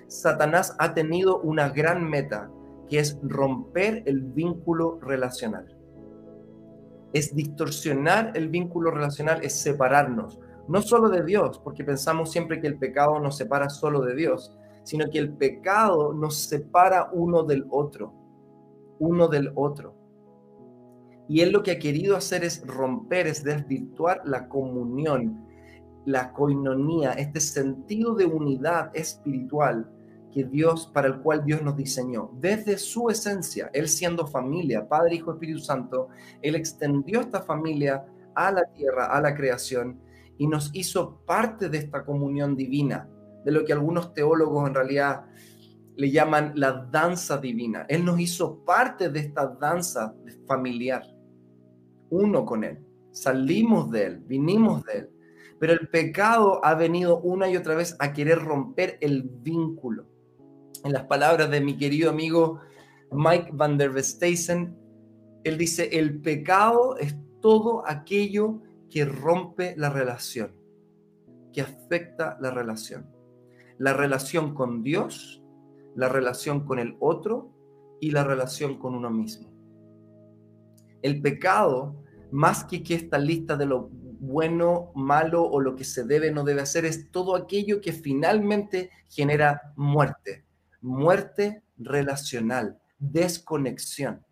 [0.07, 2.51] Satanás ha tenido una gran meta,
[2.89, 5.77] que es romper el vínculo relacional.
[7.13, 10.39] Es distorsionar el vínculo relacional, es separarnos,
[10.71, 14.57] no solo de Dios, porque pensamos siempre que el pecado nos separa solo de Dios,
[14.83, 18.13] sino que el pecado nos separa uno del otro,
[18.99, 19.93] uno del otro.
[21.27, 25.45] Y él lo que ha querido hacer es romper, es desvirtuar la comunión,
[26.05, 29.91] la coinonía, este sentido de unidad espiritual
[30.31, 32.31] que Dios, para el cual Dios nos diseñó.
[32.39, 36.07] Desde su esencia, Él siendo familia, Padre, Hijo, Espíritu Santo,
[36.41, 38.05] Él extendió esta familia
[38.35, 39.99] a la tierra, a la creación,
[40.37, 43.09] y nos hizo parte de esta comunión divina,
[43.45, 45.25] de lo que algunos teólogos en realidad
[45.95, 47.85] le llaman la danza divina.
[47.89, 50.15] Él nos hizo parte de esta danza
[50.47, 51.03] familiar,
[52.09, 52.79] uno con Él.
[53.11, 55.09] Salimos de Él, vinimos de Él.
[55.59, 60.07] Pero el pecado ha venido una y otra vez a querer romper el vínculo.
[60.83, 62.59] En las palabras de mi querido amigo
[63.11, 64.75] Mike van der Westhuizen,
[65.43, 68.61] él dice, el pecado es todo aquello
[68.91, 70.53] que rompe la relación,
[71.53, 73.09] que afecta la relación.
[73.79, 75.41] La relación con Dios,
[75.95, 77.51] la relación con el otro
[77.99, 79.49] y la relación con uno mismo.
[81.01, 86.03] El pecado, más que que esta lista de lo bueno, malo o lo que se
[86.03, 90.45] debe, no debe hacer, es todo aquello que finalmente genera muerte.
[90.81, 94.23] Muerte relacional, desconexión.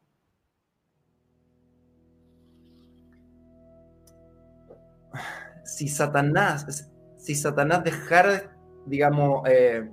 [5.79, 8.53] Si Satanás, si Satanás dejara,
[8.85, 9.89] digamos, eh,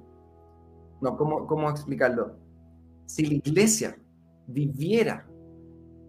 [1.00, 2.40] no, ¿cómo, ¿cómo explicarlo?
[3.06, 3.96] Si la iglesia
[4.48, 5.28] viviera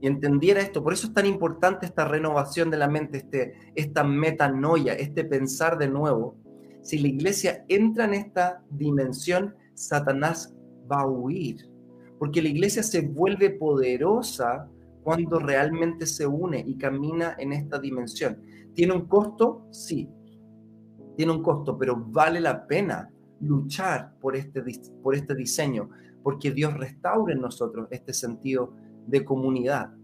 [0.01, 4.03] y entendiera esto, por eso es tan importante esta renovación de la mente, este, esta
[4.03, 6.37] metanoia, este pensar de nuevo.
[6.81, 10.55] Si la iglesia entra en esta dimensión, Satanás
[10.91, 11.69] va a huir,
[12.17, 14.67] porque la iglesia se vuelve poderosa
[15.03, 18.41] cuando realmente se une y camina en esta dimensión.
[18.77, 19.65] ¿Tiene un costo?
[19.71, 20.07] Sí,
[21.15, 24.63] tiene un costo, pero vale la pena luchar por este,
[25.01, 25.89] por este diseño,
[26.21, 28.75] porque Dios restaure en nosotros este sentido
[29.07, 29.95] de comunidad.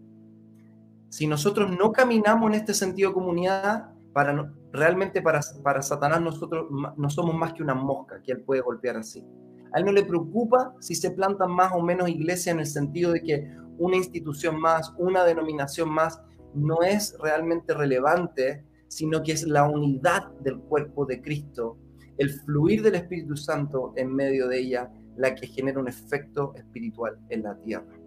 [1.10, 6.66] Si nosotros no caminamos en este sentido de comunidad, para, realmente para, para Satanás nosotros
[6.98, 9.24] no somos más que una mosca que él puede golpear así.
[9.72, 13.12] A él no le preocupa si se plantan más o menos iglesias en el sentido
[13.12, 16.20] de que una institución más, una denominación más,
[16.56, 21.78] no es realmente relevante, sino que es la unidad del cuerpo de Cristo,
[22.18, 27.18] el fluir del Espíritu Santo en medio de ella, la que genera un efecto espiritual
[27.30, 28.00] en la tierra.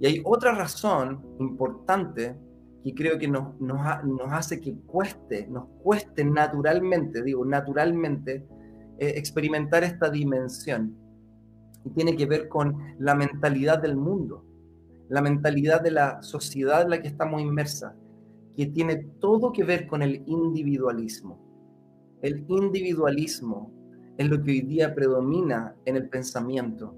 [0.00, 2.36] Y hay otra razón importante
[2.82, 3.54] que creo que nos,
[4.28, 8.44] hace que cueste, nos cueste naturalmente, digo naturalmente,
[8.98, 10.96] eh, experimentar esta dimensión.
[11.84, 14.44] Y tiene que ver con la mentalidad del mundo
[15.12, 17.94] la mentalidad de la sociedad en la que estamos inmersa,
[18.56, 21.38] que tiene todo que ver con el individualismo.
[22.22, 23.70] El individualismo
[24.16, 26.94] es lo que hoy día predomina en el pensamiento.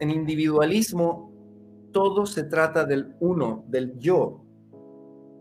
[0.00, 1.30] En individualismo
[1.92, 4.44] todo se trata del uno, del yo.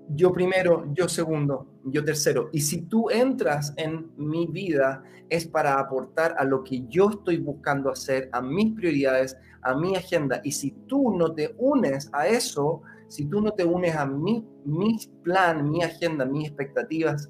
[0.10, 2.50] Yo primero, yo segundo, yo tercero.
[2.52, 7.38] Y si tú entras en mi vida es para aportar a lo que yo estoy
[7.38, 10.42] buscando hacer, a mis prioridades, a mi agenda.
[10.44, 14.46] Y si tú no te unes a eso, si tú no te unes a mi,
[14.66, 17.30] mi plan, mi agenda, mis expectativas,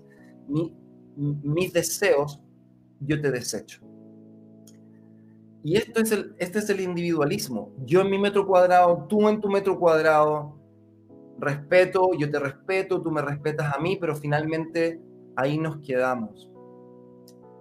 [1.18, 2.42] mis deseos,
[3.00, 3.82] yo te desecho.
[5.64, 7.74] Y esto es el, este es el individualismo.
[7.86, 10.60] Yo en mi metro cuadrado, tú en tu metro cuadrado,
[11.40, 15.02] respeto, yo te respeto, tú me respetas a mí, pero finalmente
[15.36, 16.50] ahí nos quedamos.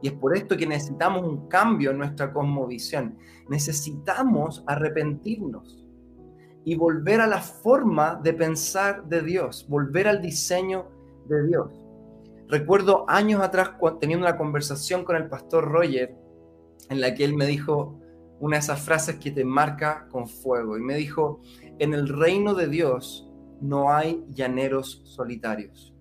[0.02, 3.16] Y es por esto que necesitamos un cambio en nuestra cosmovisión.
[3.48, 5.84] Necesitamos arrepentirnos
[6.64, 10.86] y volver a la forma de pensar de Dios, volver al diseño
[11.26, 11.70] de Dios.
[12.48, 16.14] Recuerdo años atrás teniendo una conversación con el pastor Roger
[16.90, 17.98] en la que él me dijo
[18.40, 21.40] una de esas frases que te marca con fuego y me dijo,
[21.78, 23.30] en el reino de Dios
[23.64, 25.94] no hay llaneros solitarios.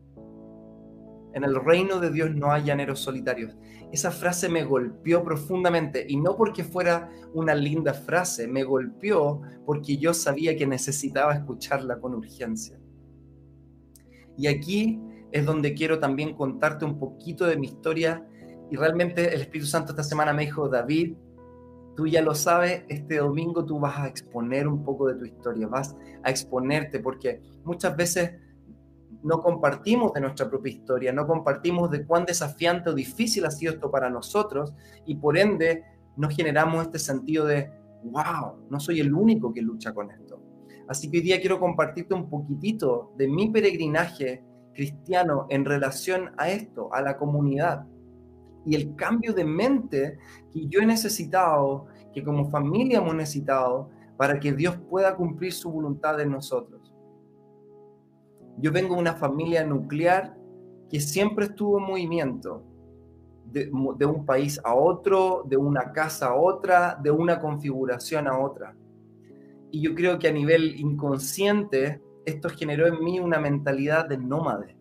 [1.33, 3.55] En el reino de Dios no hay llaneros solitarios.
[3.91, 9.97] Esa frase me golpeó profundamente y no porque fuera una linda frase, me golpeó porque
[9.97, 12.77] yo sabía que necesitaba escucharla con urgencia.
[14.37, 14.99] Y aquí
[15.31, 18.27] es donde quiero también contarte un poquito de mi historia
[18.69, 21.15] y realmente el Espíritu Santo esta semana me dijo, David,
[21.95, 25.67] tú ya lo sabes, este domingo tú vas a exponer un poco de tu historia,
[25.67, 28.31] vas a exponerte porque muchas veces
[29.23, 33.73] no compartimos de nuestra propia historia, no compartimos de cuán desafiante o difícil ha sido
[33.73, 34.73] esto para nosotros
[35.05, 35.83] y por ende
[36.17, 37.71] nos generamos este sentido de,
[38.03, 40.41] wow, no soy el único que lucha con esto.
[40.87, 46.49] Así que hoy día quiero compartirte un poquitito de mi peregrinaje cristiano en relación a
[46.49, 47.85] esto, a la comunidad
[48.65, 50.17] y el cambio de mente
[50.51, 55.71] que yo he necesitado, que como familia hemos necesitado para que Dios pueda cumplir su
[55.71, 56.93] voluntad en nosotros.
[58.57, 60.37] Yo vengo de una familia nuclear
[60.89, 62.63] que siempre estuvo en movimiento,
[63.53, 68.75] de, un país a otro, de una casa a otra, de una configuración a otra.
[69.69, 74.75] Y yo creo que a nivel inconsciente esto generó en mí una mentalidad de nómade,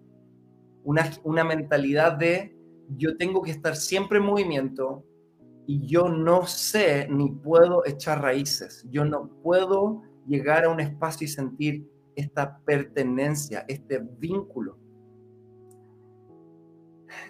[0.85, 2.57] una, una mentalidad de
[2.97, 5.05] yo tengo que estar siempre en movimiento
[5.67, 11.25] y yo no sé ni puedo echar raíces, yo no puedo llegar a un espacio
[11.25, 14.77] y sentir esta pertenencia, este vínculo.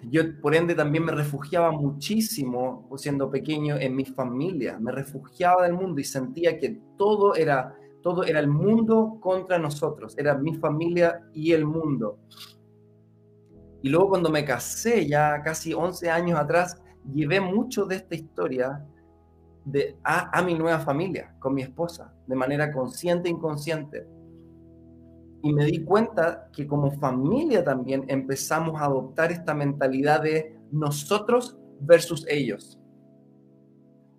[0.09, 4.77] Yo, por ende, también me refugiaba muchísimo, siendo pequeño, en mi familia.
[4.79, 10.17] Me refugiaba del mundo y sentía que todo era, todo era el mundo contra nosotros.
[10.17, 12.19] Era mi familia y el mundo.
[13.83, 16.81] Y luego cuando me casé, ya casi 11 años atrás,
[17.13, 18.83] llevé mucho de esta historia
[20.03, 24.07] a, a mi nueva familia, con mi esposa, de manera consciente e inconsciente
[25.43, 31.57] y me di cuenta que como familia también empezamos a adoptar esta mentalidad de nosotros
[31.81, 32.79] versus ellos.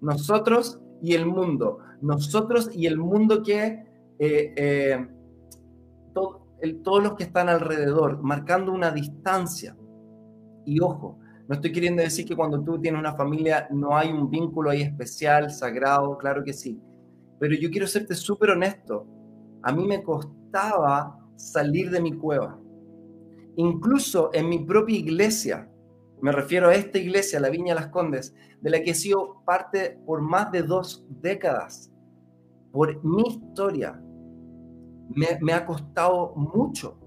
[0.02, 1.78] Nosotros y el mundo.
[2.02, 3.86] Nosotros y el mundo que
[4.18, 5.08] eh, eh,
[6.72, 9.76] todos los que están alrededor, marcando una distancia.
[10.64, 14.30] Y ojo, no estoy queriendo decir que cuando tú tienes una familia no hay un
[14.30, 16.80] vínculo ahí especial, sagrado, claro que sí.
[17.38, 19.06] Pero yo quiero serte súper honesto.
[19.62, 22.58] A mí me costaba salir de mi cueva.
[23.56, 25.70] Incluso en mi propia iglesia,
[26.22, 30.00] me refiero a esta iglesia, la Viña Las Condes, de la que he sido parte
[30.06, 31.92] por más de dos décadas,
[32.72, 34.02] por mi historia,
[35.08, 36.98] me, ha costado mucho,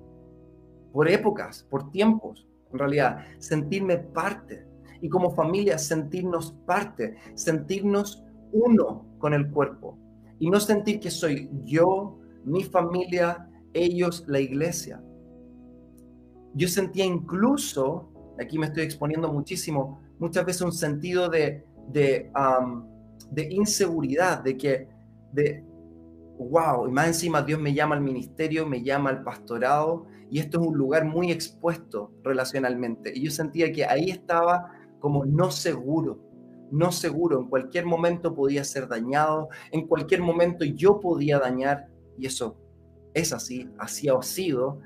[0.92, 4.66] por épocas, por tiempos, en realidad, sentirme parte.
[5.02, 9.98] Y como familia, sentirnos parte, sentirnos uno con el cuerpo.
[10.40, 15.02] Y no sentir que soy yo, mi familia, ellos la iglesia.
[16.56, 22.32] Yo sentía incluso, aquí me estoy exponiendo muchísimo, muchas veces un sentido de, de,
[23.32, 24.88] de inseguridad, de que,
[25.32, 25.64] de,
[26.38, 30.60] wow, y más encima Dios me llama al ministerio, me llama al pastorado, y esto
[30.62, 33.12] es un lugar muy expuesto relacionalmente.
[33.16, 36.20] Y yo sentía que ahí estaba como no seguro,
[36.72, 42.26] no seguro, en cualquier momento podía ser dañado, en cualquier momento yo podía dañar, y
[42.26, 42.58] eso
[43.14, 44.80] es así, así ha sido,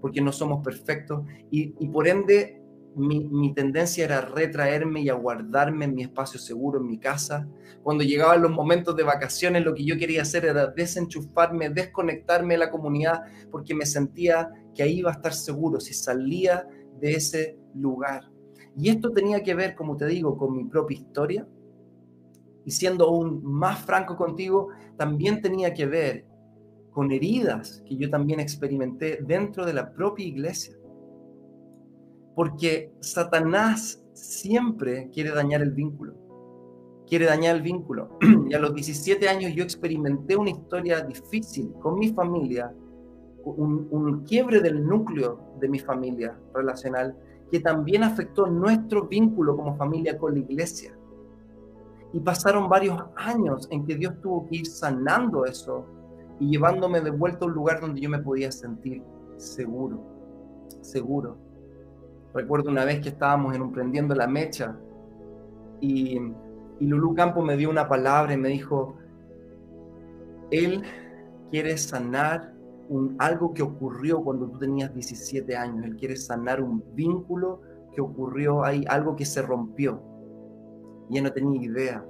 [0.00, 2.57] porque no somos perfectos y, por ende
[2.96, 7.48] mi, tendencia era retraerme y aguardarme en mi espacio seguro, en mi casa.
[7.82, 12.58] Cuando llegaban los momentos de vacaciones, lo que yo quería hacer era desenchufarme, desconectarme de
[12.58, 16.66] la comunidad, porque me sentía que ahí iba a estar seguro si salía
[17.00, 18.30] de ese lugar.
[18.76, 21.48] Y esto tenía que ver, como te digo, con mi propia historia.
[22.64, 26.26] Y siendo aún más franco contigo, también tenía que ver
[26.90, 30.77] con heridas que yo también experimenté dentro de la propia iglesia.
[32.38, 36.14] Porque Satanás siempre quiere dañar el vínculo.
[37.04, 38.16] Quiere dañar el vínculo.
[38.48, 42.72] Y a los 17 años yo experimenté una historia difícil con mi familia,
[43.42, 47.16] un, un quiebre del núcleo de mi familia relacional
[47.50, 50.96] que también afectó nuestro vínculo como familia con la iglesia.
[52.12, 55.86] Y pasaron varios años en que Dios tuvo que ir sanando eso
[56.38, 59.02] y llevándome de vuelta a un lugar donde yo me podía sentir
[59.38, 60.00] seguro,
[60.82, 61.47] seguro.
[62.34, 64.76] Recuerdo una vez que estábamos en un prendiendo la mecha
[65.80, 66.18] y,
[66.78, 68.96] y Lulú Campo me dio una palabra y me dijo,
[70.50, 70.82] él
[71.50, 72.54] quiere sanar
[72.88, 77.60] un, algo que ocurrió cuando tú tenías 17 años, él quiere sanar un vínculo
[77.92, 80.02] que ocurrió ahí, algo que se rompió.
[81.10, 82.04] Y él no tenía idea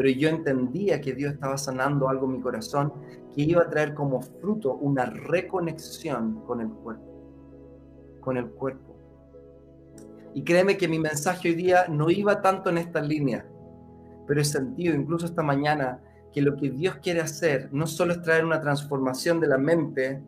[0.00, 2.92] pero yo entendía que Dios estaba sanando algo en mi corazón
[3.34, 7.04] que iba a traer como fruto una reconexión con el cuerpo,
[8.20, 8.89] con el cuerpo.
[10.34, 13.46] Y créeme que mi mensaje hoy día no iba tanto en esta línea,
[14.26, 16.00] pero he sentido incluso esta mañana
[16.32, 20.22] que lo que Dios quiere hacer no solo es traer una transformación de la mente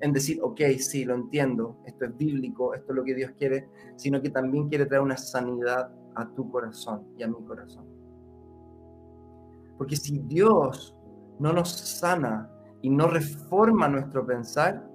[0.00, 3.68] en decir, ok, sí, lo entiendo, esto es bíblico, esto es lo que Dios quiere,
[3.96, 7.86] sino que también quiere traer una sanidad a tu corazón y a mi corazón.
[9.78, 10.94] Porque si Dios
[11.38, 12.50] no nos sana
[12.82, 14.86] y no reforma nuestro pensar,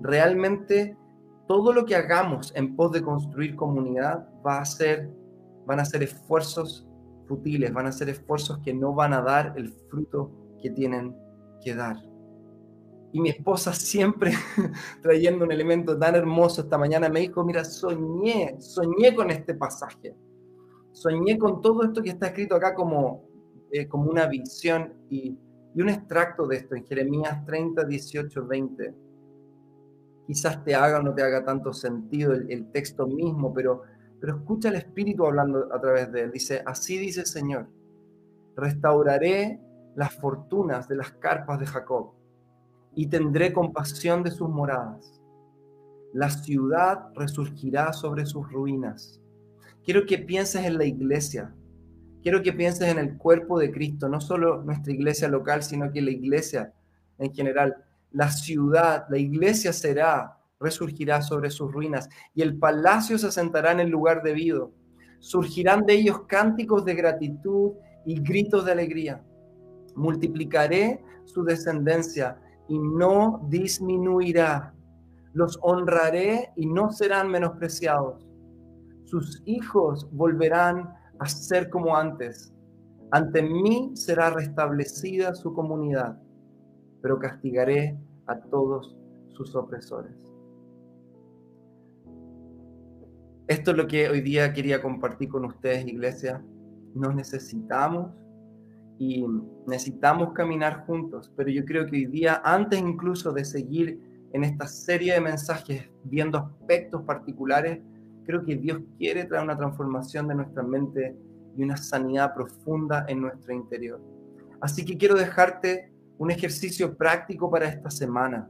[0.00, 0.96] realmente
[1.46, 5.10] todo lo que hagamos en pos de construir comunidad va a ser,
[5.66, 6.86] van a ser esfuerzos
[7.26, 10.30] futiles, van a ser esfuerzos que no van a dar el fruto
[10.60, 11.14] que tienen
[11.62, 11.96] que dar.
[13.12, 14.32] Y mi esposa siempre
[15.02, 20.16] trayendo un elemento tan hermoso esta mañana me dijo, mira, soñé, soñé con este pasaje.
[20.92, 23.28] Soñé con todo esto que está escrito acá como,
[23.70, 25.38] eh, como una visión y,
[25.74, 29.03] y un extracto de esto en Jeremías 30, 18, 20
[30.26, 33.82] quizás te haga o no te haga tanto sentido el, texto mismo, pero,
[34.20, 36.32] pero escucha el Espíritu hablando a través de él.
[36.32, 37.68] Dice, así dice el Señor,
[38.56, 39.60] restauraré
[39.94, 42.12] las fortunas de las carpas de Jacob
[42.94, 45.20] y tendré compasión de sus moradas.
[46.12, 49.20] La ciudad resurgirá sobre sus ruinas.
[49.84, 51.52] Quiero que pienses en la iglesia.
[52.22, 56.00] Quiero que pienses en el cuerpo de Cristo, no solo nuestra iglesia local, sino que
[56.00, 56.72] la iglesia
[57.18, 57.84] en general
[58.14, 63.80] la ciudad, la iglesia será, resurgirá sobre sus ruinas y el palacio se asentará en
[63.80, 64.72] el lugar debido.
[65.18, 67.72] Surgirán de ellos cánticos de gratitud
[68.06, 69.24] y gritos de alegría.
[69.96, 72.38] Multiplicaré su descendencia
[72.68, 74.72] y no disminuirá.
[75.32, 78.24] Los honraré y no serán menospreciados.
[79.06, 80.88] Sus hijos volverán
[81.18, 82.54] a ser como antes.
[83.10, 86.16] Ante mí será restablecida su comunidad
[87.04, 88.96] pero castigaré a todos
[89.28, 90.16] sus opresores.
[93.46, 96.42] Esto es lo que hoy día quería compartir con ustedes, iglesia.
[96.94, 98.10] Nos necesitamos
[98.98, 99.22] y
[99.66, 104.00] necesitamos caminar juntos, pero yo creo que hoy día, antes incluso de seguir
[104.32, 107.80] en esta serie de mensajes viendo aspectos particulares,
[108.24, 111.14] creo que Dios quiere traer una transformación de nuestra mente
[111.54, 114.00] y una sanidad profunda en nuestro interior.
[114.62, 118.48] Así que quiero dejarte un ejercicio práctico para esta semana,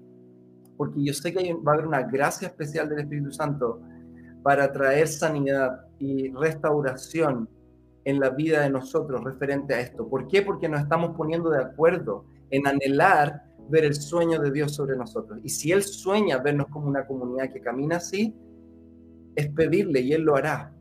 [0.76, 3.80] porque yo sé que va a haber una gracia especial del Espíritu Santo
[4.42, 7.48] para traer sanidad y restauración
[8.04, 10.06] en la vida de nosotros referente a esto.
[10.06, 10.42] ¿Por qué?
[10.42, 15.40] Porque nos estamos poniendo de acuerdo en anhelar ver el sueño de Dios sobre nosotros.
[15.42, 18.36] Y si Él sueña vernos como una comunidad que camina así,
[19.34, 20.72] es pedirle y Él lo hará.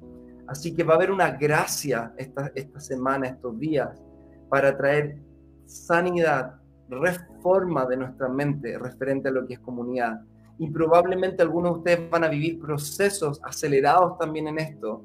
[0.47, 4.03] Así que va a haber una gracia esta, esta semana, estos días,
[4.49, 5.17] para traer
[5.65, 6.59] sanidad
[6.99, 10.21] reforma de nuestra mente referente a lo que es comunidad.
[10.57, 15.03] Y probablemente algunos de ustedes van a vivir procesos acelerados también en esto.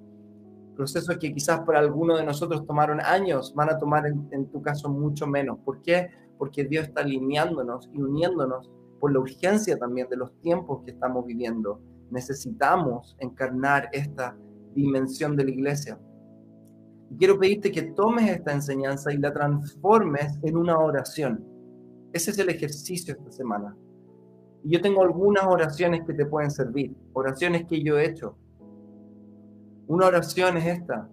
[0.77, 4.89] Procesos que quizás para algunos de nosotros tomaron años, van a tomar en, tu caso
[4.89, 5.59] mucho menos.
[5.65, 6.11] ¿Por qué?
[6.39, 8.71] Porque Dios está alineándonos y uniéndonos
[9.01, 11.81] por la urgencia también de los tiempos que estamos viviendo.
[12.11, 14.37] Necesitamos encarnar esta
[14.75, 15.99] dimensión de la iglesia.
[17.19, 21.48] Quiero pedirte que tomes esta enseñanza y la transformes en una oración
[22.19, 23.77] ese es el ejercicio esta semana.
[24.65, 28.37] Y yo tengo algunas oraciones que te pueden servir, oraciones que yo he hecho.
[29.87, 31.09] Una oración es esta.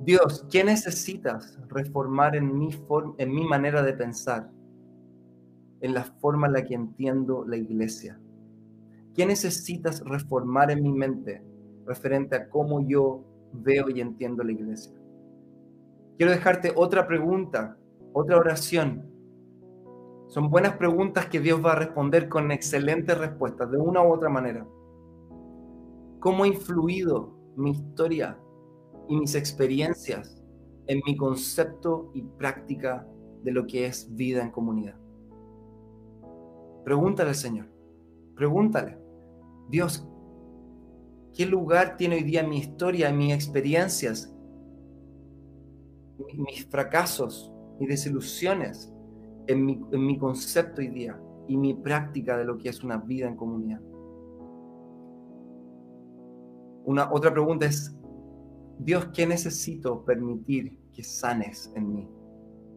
[0.00, 2.70] Dios, ¿qué necesitas reformar en mi,
[3.18, 4.50] en mi manera de pensar?
[5.80, 8.18] En la forma en la que entiendo la iglesia.
[9.14, 11.42] ¿Qué necesitas reformar en mi mente
[11.86, 14.92] referente a cómo yo veo y entiendo la iglesia?
[16.16, 17.76] Quiero dejarte otra pregunta,
[18.12, 19.17] otra oración
[20.28, 24.28] son buenas preguntas que Dios va a responder con excelentes respuestas, de una u otra
[24.28, 24.66] manera.
[26.20, 28.38] ¿Cómo ha influido mi historia
[29.08, 30.42] y mis experiencias
[30.86, 33.08] en mi concepto y práctica
[33.42, 34.96] de lo que es vida en comunidad?
[36.84, 37.66] Pregúntale al Señor,
[38.34, 38.98] pregúntale,
[39.70, 40.06] Dios,
[41.34, 44.34] ¿qué lugar tiene hoy día mi historia, mis experiencias,
[46.34, 48.92] mis fracasos, mis desilusiones?
[49.48, 51.18] En mi, concepto hoy día
[51.48, 53.80] y mi práctica de lo que es una vida en comunidad.
[56.84, 57.98] Una otra pregunta es,
[58.78, 62.08] Dios, ¿qué necesito permitir que sanes en mí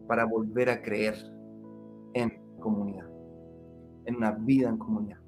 [0.08, 1.14] para volver a creer
[2.14, 3.08] en comunidad,
[4.06, 5.20] en una vida en comunidad?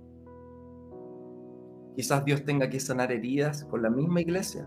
[1.94, 4.66] Quizás Dios tenga que sanar heridas con la misma iglesia,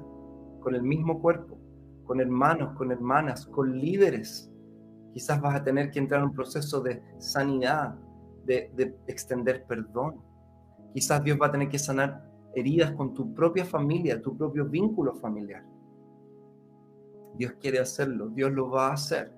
[0.62, 1.58] con el mismo cuerpo,
[2.06, 4.52] con hermanos, con hermanas, con líderes
[5.14, 7.96] Quizás vas a tener que entrar en un proceso de sanidad,
[8.46, 10.22] de, extender perdón.
[10.94, 12.24] Quizás Dios va a tener que sanar
[12.56, 15.64] heridas con tu propia familia, tu propio vínculo familiar.
[17.36, 19.32] Dios quiere hacerlo, Dios lo va a hacer.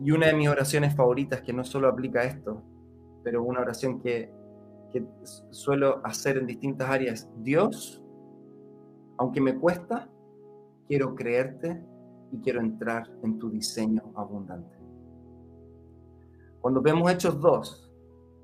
[0.00, 2.62] Y una de mis oraciones favoritas, que no solo aplica esto,
[3.24, 4.30] pero una oración que,
[4.90, 5.04] que
[5.50, 8.02] suelo hacer en distintas áreas, Dios,
[9.16, 10.08] aunque me cuesta,
[10.86, 11.82] quiero creerte
[12.32, 14.76] y quiero entrar en tu diseño abundante.
[16.60, 17.88] Cuando vemos Hechos 2,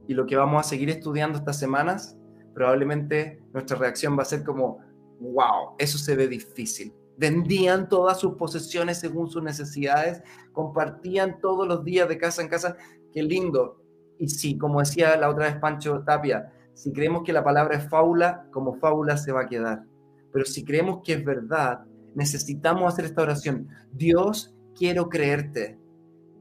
[0.07, 2.19] y lo que vamos a seguir estudiando estas semanas,
[2.53, 4.79] probablemente nuestra reacción va a ser como,
[5.21, 6.93] wow, eso se ve difícil.
[7.17, 10.23] Vendían todas sus posesiones según sus necesidades,
[10.53, 12.77] compartían todos los días de casa en casa.
[13.13, 13.81] Qué lindo.
[14.19, 17.89] Y sí, como decía la otra vez Pancho Tapia, si creemos que la palabra es
[17.89, 19.85] fábula, como fábula se va a quedar.
[20.33, 21.85] Pero si creemos que es verdad,
[22.15, 23.69] necesitamos hacer esta oración.
[23.93, 25.79] Dios, quiero creerte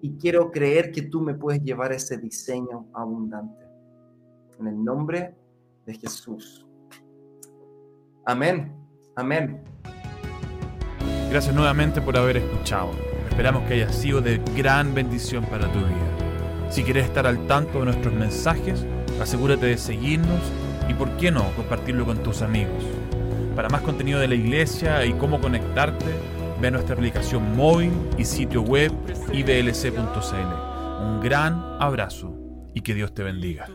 [0.01, 3.65] y quiero creer que tú me puedes llevar ese diseño abundante.
[4.59, 5.35] En el nombre
[5.85, 6.67] de Jesús.
[8.25, 8.73] Amén.
[9.15, 9.63] Amén.
[11.29, 12.91] Gracias nuevamente por haber escuchado.
[13.29, 16.69] Esperamos que haya sido de gran bendición para tu vida.
[16.69, 18.85] Si quieres estar al tanto de nuestros mensajes,
[19.21, 20.41] asegúrate de seguirnos
[20.87, 22.83] y, por qué no, compartirlo con tus amigos.
[23.55, 26.05] Para más contenido de la iglesia y cómo conectarte,
[26.59, 28.91] ve nuestra aplicación móvil y sitio web
[29.31, 31.03] iblc.cl.
[31.05, 32.35] Un gran abrazo
[32.73, 33.67] y que Dios te bendiga.